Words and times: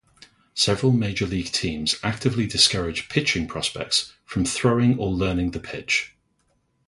Several 0.55 0.91
major 0.93 1.27
league 1.27 1.51
teams 1.51 1.95
actively 2.01 2.47
discourage 2.47 3.07
pitching 3.07 3.47
prospects 3.47 4.13
from 4.25 4.45
throwing 4.45 4.97
or 4.97 5.11
learning 5.11 5.51
the 5.51 5.59
pitch. 5.59 6.15